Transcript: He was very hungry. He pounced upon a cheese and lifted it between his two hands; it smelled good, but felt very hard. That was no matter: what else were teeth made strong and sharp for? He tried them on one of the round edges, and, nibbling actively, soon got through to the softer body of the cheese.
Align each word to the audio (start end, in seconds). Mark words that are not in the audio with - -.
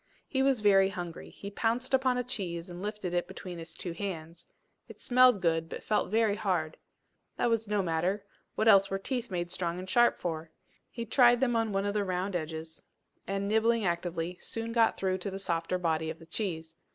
He 0.27 0.41
was 0.41 0.61
very 0.61 0.89
hungry. 0.89 1.29
He 1.29 1.51
pounced 1.51 1.93
upon 1.93 2.17
a 2.17 2.23
cheese 2.23 2.71
and 2.71 2.81
lifted 2.81 3.13
it 3.13 3.27
between 3.27 3.59
his 3.59 3.75
two 3.75 3.91
hands; 3.93 4.47
it 4.87 4.99
smelled 4.99 5.43
good, 5.43 5.69
but 5.69 5.83
felt 5.83 6.09
very 6.09 6.35
hard. 6.35 6.77
That 7.37 7.51
was 7.51 7.67
no 7.67 7.83
matter: 7.83 8.25
what 8.55 8.67
else 8.67 8.89
were 8.89 8.97
teeth 8.97 9.29
made 9.29 9.51
strong 9.51 9.77
and 9.77 9.87
sharp 9.87 10.17
for? 10.19 10.49
He 10.89 11.05
tried 11.05 11.39
them 11.39 11.55
on 11.55 11.71
one 11.71 11.85
of 11.85 11.93
the 11.93 12.03
round 12.03 12.35
edges, 12.35 12.81
and, 13.27 13.47
nibbling 13.47 13.85
actively, 13.85 14.39
soon 14.41 14.71
got 14.71 14.97
through 14.97 15.19
to 15.19 15.29
the 15.29 15.37
softer 15.37 15.77
body 15.77 16.09
of 16.09 16.17
the 16.17 16.25
cheese. 16.25 16.75